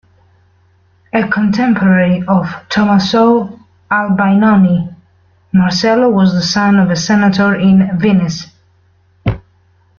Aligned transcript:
A 1.13 1.27
contemporary 1.27 2.23
of 2.27 2.47
Tomaso 2.69 3.59
Albinoni, 3.91 4.95
Marcello 5.53 6.09
was 6.09 6.33
the 6.33 6.41
son 6.41 6.79
of 6.79 6.89
a 6.89 6.95
senator 6.95 7.53
in 7.53 7.99
Venice. 7.99 8.47